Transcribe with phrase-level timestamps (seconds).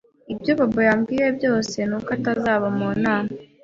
[0.33, 3.31] Ibyo Bobo yambwiye byose ni uko atazaba mu nama.